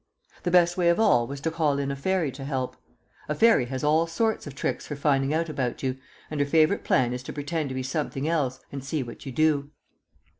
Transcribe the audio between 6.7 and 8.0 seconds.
plan is to pretend to be